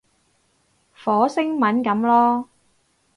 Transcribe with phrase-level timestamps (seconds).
[0.95, 2.47] 火星文噉囉